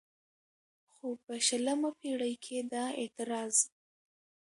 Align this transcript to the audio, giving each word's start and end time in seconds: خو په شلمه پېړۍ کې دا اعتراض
خو 0.93 1.07
په 1.23 1.33
شلمه 1.47 1.89
پېړۍ 1.99 2.35
کې 2.43 2.57
دا 2.71 2.85
اعتراض 3.01 3.55